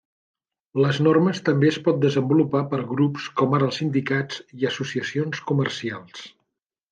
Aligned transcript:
Les 0.83 0.99
normes 1.07 1.41
també 1.49 1.69
es 1.73 1.77
pot 1.87 1.99
desenvolupar 2.05 2.61
per 2.71 2.79
grups 2.93 3.27
com 3.43 3.53
ara 3.59 3.67
els 3.67 3.77
sindicats, 3.83 4.41
i 4.63 4.67
associacions 4.71 5.45
comercials. 5.53 6.27